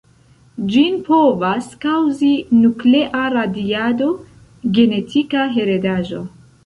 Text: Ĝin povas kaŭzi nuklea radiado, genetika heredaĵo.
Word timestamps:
Ĝin 0.75 0.95
povas 1.09 1.67
kaŭzi 1.83 2.29
nuklea 2.61 3.25
radiado, 3.35 4.09
genetika 4.79 5.45
heredaĵo. 5.59 6.25